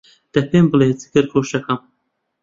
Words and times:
دە 0.33 0.41
پێم 0.49 0.65
بڵێ، 0.71 0.87
جگەرگۆشەم، 1.01 1.79